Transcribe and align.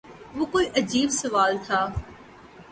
وہ 0.35 0.45
کوئی 0.45 0.67
عجیب 0.77 1.09
سوال 1.11 1.53
تھا 1.65 1.81